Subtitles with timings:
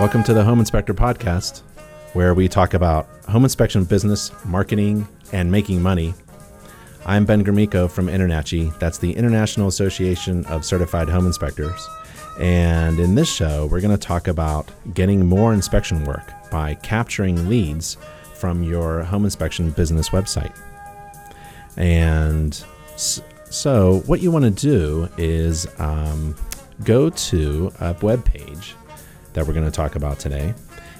[0.00, 1.60] Welcome to the Home Inspector Podcast,
[2.14, 6.14] where we talk about home inspection business, marketing, and making money.
[7.06, 11.88] I'm Ben Gromicko from INTERNACHI, that's the International Association of Certified Home Inspectors.
[12.40, 17.48] And in this show, we're going to talk about getting more inspection work by capturing
[17.48, 17.96] leads
[18.34, 20.58] from your home inspection business website.
[21.76, 22.52] And
[22.96, 26.34] so, what you want to do is um,
[26.82, 28.74] go to a web page
[29.34, 30.54] that we're going to talk about today,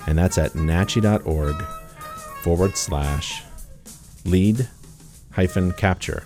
[0.06, 1.62] and that's at nachi.org
[2.42, 3.42] forward slash
[4.24, 4.68] lead
[5.32, 6.24] hyphen capture,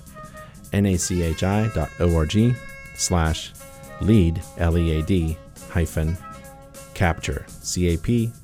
[0.73, 2.55] N-A-C-H-I dot O-R-G
[2.97, 3.53] slash
[4.01, 5.39] lead, L-E-A-D
[5.71, 6.17] hyphen
[6.95, 8.37] capture, C-A-P-T-U-R-E.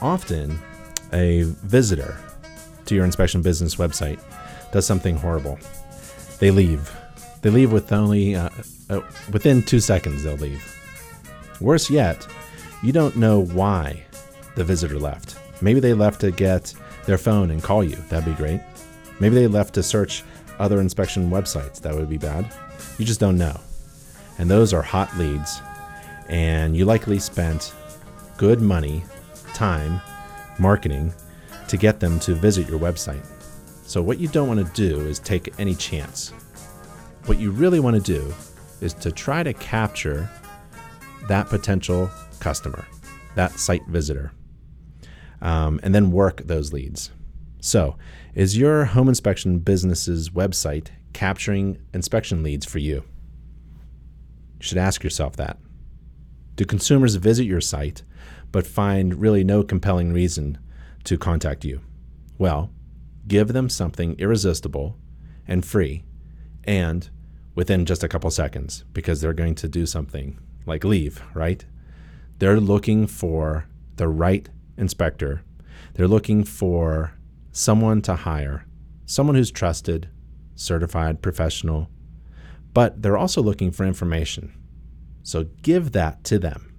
[0.00, 0.58] Often,
[1.12, 2.16] a visitor
[2.86, 4.18] to your inspection business website
[4.72, 5.58] does something horrible.
[6.38, 6.90] They leave.
[7.42, 8.48] They leave with only uh,
[8.90, 10.24] uh, within two seconds.
[10.24, 10.81] They'll leave.
[11.62, 12.26] Worse yet,
[12.82, 14.04] you don't know why
[14.56, 15.38] the visitor left.
[15.60, 16.74] Maybe they left to get
[17.06, 17.94] their phone and call you.
[18.08, 18.60] That'd be great.
[19.20, 20.24] Maybe they left to search
[20.58, 21.80] other inspection websites.
[21.80, 22.52] That would be bad.
[22.98, 23.58] You just don't know.
[24.38, 25.60] And those are hot leads.
[26.28, 27.72] And you likely spent
[28.36, 29.04] good money,
[29.54, 30.00] time,
[30.58, 31.12] marketing
[31.68, 33.24] to get them to visit your website.
[33.84, 36.30] So, what you don't want to do is take any chance.
[37.26, 38.34] What you really want to do
[38.80, 40.28] is to try to capture
[41.28, 42.86] that potential customer,
[43.34, 44.32] that site visitor,
[45.40, 47.10] um, and then work those leads.
[47.60, 47.96] So,
[48.34, 53.04] is your home inspection business's website capturing inspection leads for you?
[54.58, 55.58] You should ask yourself that.
[56.56, 58.02] Do consumers visit your site
[58.52, 60.58] but find really no compelling reason
[61.04, 61.80] to contact you?
[62.38, 62.70] Well,
[63.26, 64.98] give them something irresistible
[65.48, 66.04] and free
[66.64, 67.08] and
[67.54, 71.64] within just a couple seconds because they're going to do something like leave, right?
[72.38, 73.66] They're looking for
[73.96, 75.42] the right inspector.
[75.94, 77.14] They're looking for
[77.52, 78.66] someone to hire,
[79.06, 80.08] someone who's trusted,
[80.54, 81.88] certified, professional,
[82.72, 84.52] but they're also looking for information.
[85.22, 86.74] So give that to them.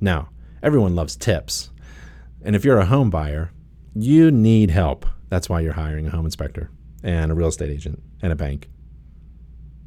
[0.00, 0.30] Now,
[0.62, 1.70] everyone loves tips.
[2.42, 3.52] And if you're a home buyer,
[3.94, 5.04] you need help.
[5.28, 6.70] That's why you're hiring a home inspector
[7.02, 8.68] and a real estate agent and a bank.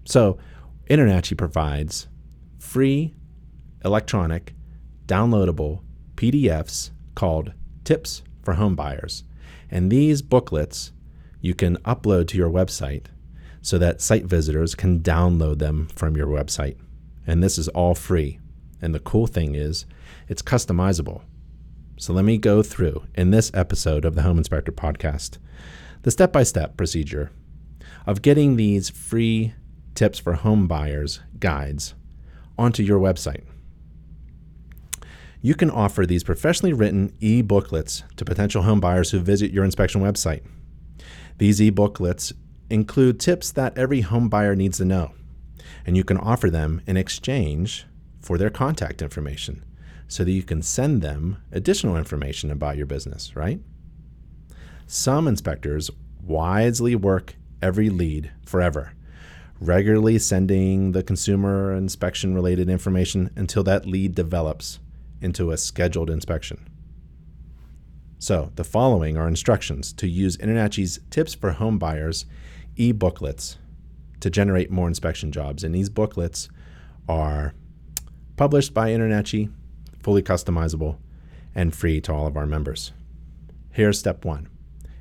[0.06, 0.38] So,
[0.90, 2.08] INTERNACHI provides
[2.73, 3.13] free
[3.85, 4.56] electronic
[5.06, 5.84] downloadable
[6.16, 7.53] PDFs called
[7.84, 9.25] Tips for Home Buyers.
[9.69, 10.91] And these booklets
[11.39, 13.06] you can upload to your website
[13.61, 16.75] so that site visitors can download them from your website.
[17.28, 18.39] And this is all free.
[18.81, 19.85] And the cool thing is,
[20.28, 21.22] it's customizable.
[21.97, 25.38] So let me go through in this episode of the Home Inspector Podcast
[26.01, 27.29] the step by step procedure
[28.07, 29.53] of getting these free
[29.94, 31.94] tips for home buyers guides
[32.58, 33.44] onto your website.
[35.41, 39.66] You can offer these professionally written e booklets to potential home buyers who visit your
[39.66, 40.41] inspection website.
[41.38, 42.31] These e booklets
[42.69, 45.12] include tips that every home buyer needs to know,
[45.86, 47.86] and you can offer them in exchange
[48.22, 49.66] for their contact information
[50.08, 53.59] so that you can send them additional information about your business, right?
[54.88, 55.91] Some inspectors
[56.22, 58.94] wisely work every lead forever,
[59.66, 64.79] regularly sending the consumer inspection related information until that lead develops
[65.22, 66.68] into a scheduled inspection.
[68.19, 72.25] So, the following are instructions to use INTERNACHI's Tips for Home Buyers
[72.75, 73.57] e booklets
[74.22, 75.63] to generate more inspection jobs.
[75.63, 76.47] And these booklets
[77.09, 77.53] are
[78.38, 79.50] published by INTERNACHI
[80.03, 80.97] fully customizable,
[81.56, 82.91] and free to all of our members.
[83.72, 84.50] Here's step one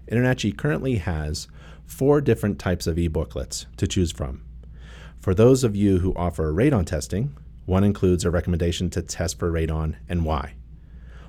[0.08, 1.48] INTERNACHI currently has
[1.84, 4.42] four different types of e booklets to choose from.
[5.22, 9.52] For those of you who offer radon testing, one includes a recommendation to test for
[9.52, 10.54] radon and why.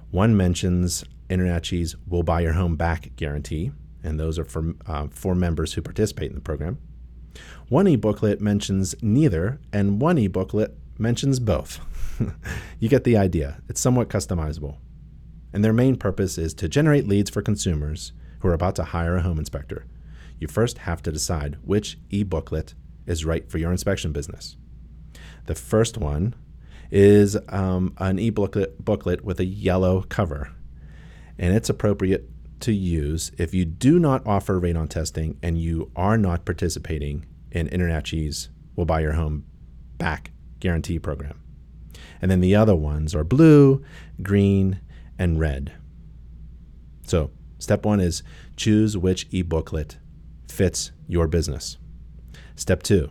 [0.09, 3.71] One mentions INTERNACHI's We'll Buy Your Home Back guarantee,
[4.03, 6.79] and those are for, uh, for members who participate in the program.
[7.69, 11.79] One e booklet mentions neither, and one e booklet mentions both.
[12.79, 13.61] you get the idea.
[13.69, 14.77] It's somewhat customizable.
[15.53, 19.17] And their main purpose is to generate leads for consumers who are about to hire
[19.17, 19.85] a home inspector.
[20.39, 22.73] You first have to decide which e booklet
[23.05, 24.55] is right for your inspection business.
[25.45, 26.35] The first one
[26.91, 30.51] is um, an e booklet with a yellow cover,
[31.37, 32.29] and it's appropriate
[32.61, 37.67] to use if you do not offer radon testing and you are not participating in
[37.67, 39.45] INTERNACHI's We'll Buy Your Home
[39.97, 41.39] Back guarantee program.
[42.21, 43.83] And then the other ones are blue,
[44.21, 44.79] green,
[45.19, 45.73] and red.
[47.05, 48.23] So, step one is
[48.55, 49.97] choose which e booklet
[50.47, 51.77] fits your business.
[52.55, 53.09] Step two,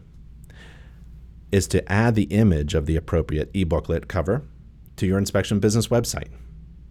[1.51, 4.43] is to add the image of the appropriate e-booklet cover
[4.97, 6.31] to your inspection business website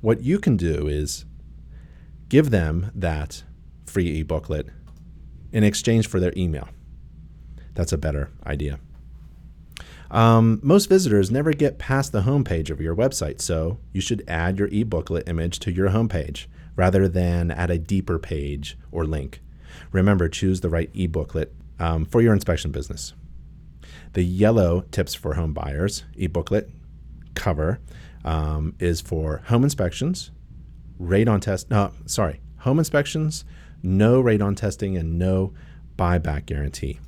[0.00, 1.25] What you can do is
[2.29, 3.45] give them that
[3.87, 4.69] free e booklet
[5.53, 6.69] in exchange for their email.
[7.75, 8.81] That's a better idea.
[10.12, 14.59] Um, most visitors never get past the homepage of your website, so you should add
[14.59, 19.41] your e booklet image to your homepage rather than add a deeper page or link.
[19.91, 23.14] Remember, choose the right e booklet um, for your inspection business.
[24.12, 26.69] The yellow tips for home buyers e booklet
[27.35, 27.81] cover
[28.23, 30.31] um, is for home inspections,
[31.00, 31.70] radon test.
[31.70, 33.47] No, sorry, home inspections,
[33.82, 35.55] no radon testing, and no
[35.97, 37.00] buyback guarantee.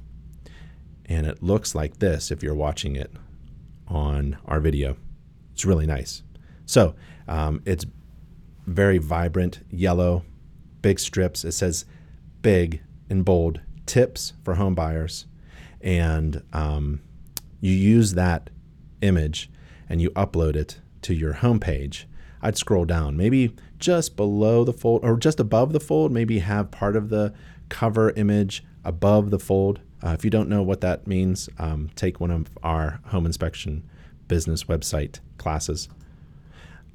[1.14, 3.10] And it looks like this if you're watching it
[3.86, 4.96] on our video.
[5.52, 6.22] It's really nice.
[6.66, 6.96] So
[7.28, 7.86] um, it's
[8.66, 10.24] very vibrant yellow,
[10.82, 11.44] big strips.
[11.44, 11.84] It says
[12.42, 15.26] big in bold tips for home buyers.
[15.80, 17.00] And um,
[17.60, 18.50] you use that
[19.00, 19.50] image
[19.88, 22.04] and you upload it to your homepage.
[22.42, 26.70] I'd scroll down, maybe just below the fold or just above the fold, maybe have
[26.70, 27.32] part of the
[27.68, 29.80] cover image above the fold.
[30.02, 33.88] Uh, if you don't know what that means, um, take one of our home inspection
[34.28, 35.88] business website classes.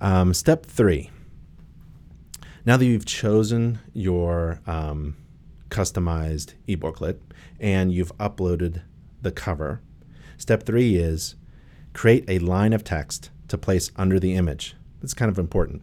[0.02, 1.10] Um, step three
[2.66, 5.16] now that you've chosen your um,
[5.70, 7.22] customized e-booklet
[7.60, 8.82] and you've uploaded
[9.22, 9.82] the cover,
[10.38, 11.36] step three is
[11.94, 14.76] create a line of text to place under the image.
[15.02, 15.82] That's kind of important.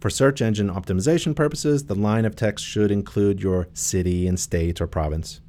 [0.00, 4.80] For search engine optimization purposes, the line of text should include your city and state
[4.80, 5.42] or province.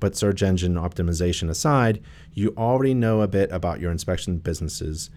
[0.00, 2.02] But search engine optimization aside,
[2.34, 5.08] you already know a bit about your inspection business's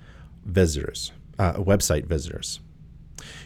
[0.45, 2.61] visitors, uh, website visitors.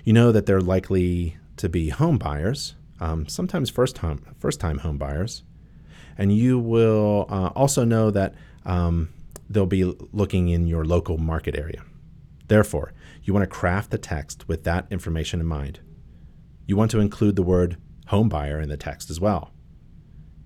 [0.03, 4.77] You know that they're likely to be home buyers, um, sometimes first time first time
[4.77, 5.41] home buyers,
[6.15, 8.35] and you will uh, also know that
[8.65, 9.09] um,
[9.49, 11.83] they'll be looking in your local market area.
[12.47, 15.79] Therefore, you want to craft the text with that information in mind.
[16.65, 17.77] You want to include the word
[18.07, 19.51] home buyer in the text as well,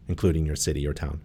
[0.08, 1.22] including your city or town.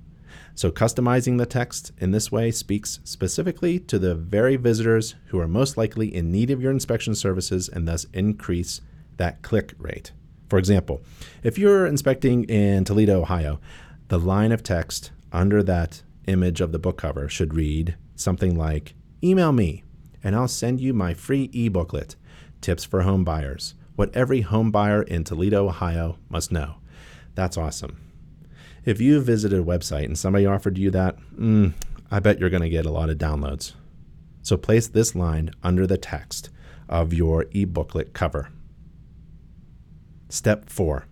[0.54, 5.48] So, customizing the text in this way speaks specifically to the very visitors who are
[5.48, 8.80] most likely in need of your inspection services and thus increase
[9.16, 10.12] that click rate.
[10.48, 11.02] For example,
[11.42, 13.60] if you're inspecting in Toledo, Ohio,
[14.08, 18.94] the line of text under that image of the book cover should read something like
[19.24, 19.84] Email me,
[20.22, 22.16] and I'll send you my free e booklet,
[22.60, 26.76] Tips for Home Buyers, what every home buyer in Toledo, Ohio must know.
[27.34, 27.98] That's awesome.
[28.84, 31.72] If you visited a website and somebody offered you that, mm,
[32.10, 33.72] I bet you're going to get a lot of downloads.
[34.42, 36.50] So place this line under the text
[36.88, 38.48] of your e-booklet cover.
[40.28, 41.06] Step 4.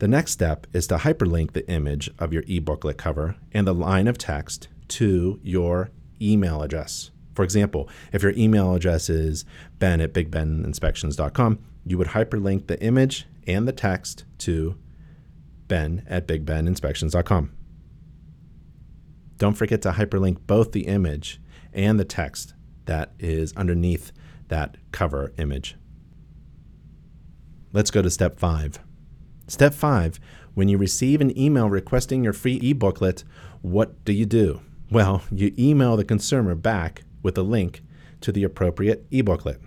[0.00, 4.08] The next step is to hyperlink the image of your e-booklet cover and the line
[4.08, 5.90] of text to your
[6.22, 7.10] email address.
[7.34, 9.44] For example, if your email address is
[9.78, 14.76] ben at bigbeninspections.com, you would hyperlink the image and the text to
[15.68, 17.52] ben at bigbeninspections.com.
[19.38, 21.40] Don't forget to hyperlink both the image
[21.72, 24.12] and the text that is underneath
[24.48, 25.76] that cover image.
[27.72, 28.78] Let's go to step five.
[29.48, 30.20] Step five
[30.54, 33.24] when you receive an email requesting your free e booklet,
[33.62, 34.60] what do you do?
[34.92, 37.80] Well, you email the consumer back with a link
[38.20, 39.58] to the appropriate e booklet.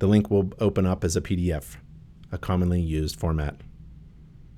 [0.00, 1.76] The link will open up as a PDF,
[2.32, 3.60] a commonly used format.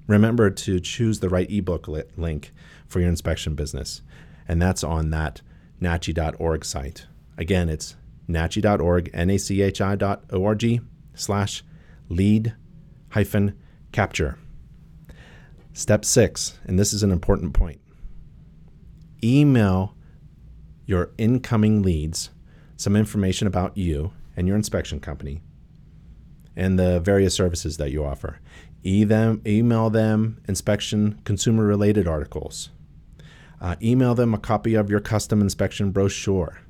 [0.06, 2.50] Remember to choose the right ebook link
[2.86, 4.00] for your inspection business,
[4.48, 5.42] and that's on that
[5.82, 7.04] nachi.org site.
[7.36, 7.94] Again, it's
[8.26, 10.80] nachi.org, N-A-C-H-I.org
[11.12, 11.62] slash
[12.08, 12.54] lead
[13.10, 13.54] hyphen
[13.92, 14.38] capture.
[15.74, 17.82] Step six, and this is an important point.
[19.22, 19.94] Email
[20.86, 22.30] your incoming leads
[22.76, 25.40] some information about you and your inspection company
[26.56, 28.40] and the various services that you offer
[28.82, 32.70] e them, email them inspection consumer related articles.
[33.60, 36.60] Uh, email them a copy of your custom inspection brochure.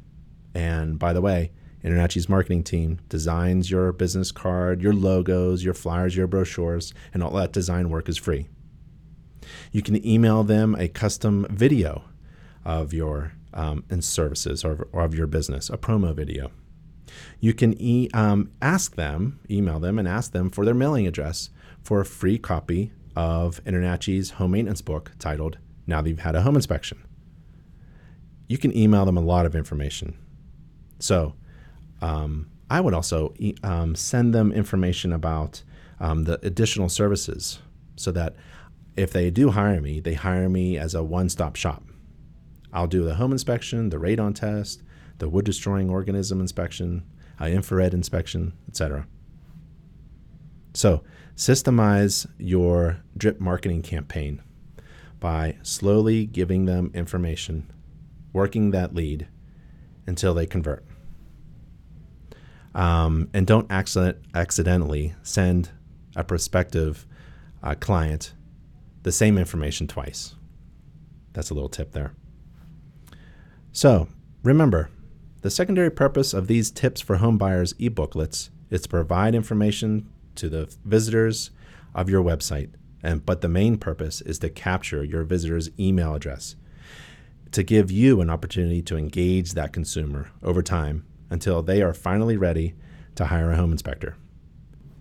[0.54, 1.52] And by the way,
[1.85, 7.30] InterNACHI's marketing team designs your business card, your logos, your flyers, your brochures, and all
[7.33, 8.49] that design work is free.
[9.73, 12.04] You can email them a custom video
[12.64, 16.50] of your um, and services or, or, of your business, a promo video.
[17.40, 21.50] You can e- um, ask them, email them, and ask them for their mailing address
[21.82, 26.42] for a free copy of InterNACHI's home maintenance book titled Now That You've Had a
[26.42, 27.02] Home Inspection.
[28.46, 30.16] You can email them a lot of information.
[30.98, 31.34] So,
[32.00, 35.62] um, I would also e- um, send them information about
[35.98, 37.58] um, the additional services
[37.96, 38.36] so that
[38.96, 41.82] if they do hire me, they hire me as a one stop shop.
[42.72, 44.82] I'll do the home inspection, the radon test,
[45.18, 47.04] the wood destroying organism inspection,
[47.40, 49.06] infrared inspection, etc.
[50.74, 51.02] So,
[51.36, 54.42] systemize your drip marketing campaign
[55.18, 57.70] by slowly giving them information,
[58.32, 59.28] working that lead
[60.06, 60.84] until they convert.
[62.74, 65.70] Um, and don't accident, accidentally send
[66.14, 67.06] a prospective
[67.62, 68.32] uh, client
[69.02, 70.34] the same information twice.
[71.32, 72.14] That's a little tip there.
[73.72, 74.08] So,
[74.42, 74.90] remember,
[75.42, 80.48] the secondary purpose of these tips for home buyers e-booklets is to provide information to
[80.48, 81.50] the visitors
[81.94, 82.70] of your website,
[83.02, 86.56] and but the main purpose is to capture your visitor's email address
[87.52, 92.36] to give you an opportunity to engage that consumer over time until they are finally
[92.36, 92.74] ready
[93.14, 94.16] to hire a home inspector.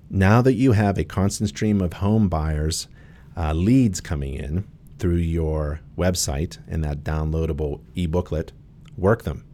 [0.09, 2.87] Now that you have a constant stream of home buyers
[3.37, 8.51] uh, leads coming in through your website and that downloadable e booklet,
[8.99, 9.45] work them.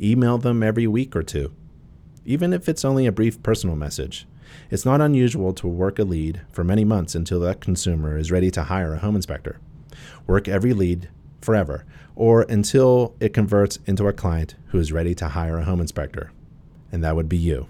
[0.00, 1.54] Email them every week or two,
[2.24, 4.26] even if it's only a brief personal message.
[4.70, 8.50] It's not unusual to work a lead for many months until that consumer is ready
[8.52, 9.58] to hire a home inspector.
[10.26, 11.08] Work every lead
[11.40, 11.84] forever,
[12.16, 16.30] or until it converts into a client who is ready to hire a home inspector.
[16.92, 17.68] And that would be you.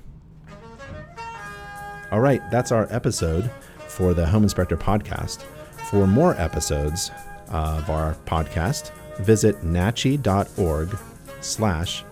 [2.11, 3.51] All right, that's our episode
[3.89, 5.43] for the Home Inspector podcast.
[5.91, 7.11] For more episodes
[7.49, 8.91] of our podcast,
[9.21, 10.99] visit nachi.org
[11.41, 12.05] slash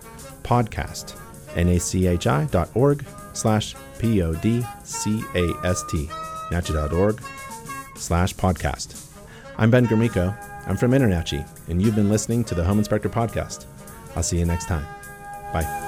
[0.43, 1.15] podcast,
[1.55, 4.65] N-A-C-H-I dot org slash P-O-D-C-A-S-T,
[6.51, 7.21] nachi.org
[7.95, 9.09] slash podcast.
[9.57, 10.35] I'm Ben Gromicko.
[10.67, 13.65] I'm from InterNACHI, and you've been listening to the Home Inspector Podcast.
[14.15, 14.85] I'll see you next time.
[15.51, 15.82] Bye.